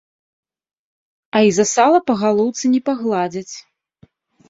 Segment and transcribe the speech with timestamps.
[1.35, 3.55] А і за сала па галоўцы не пагладзяць!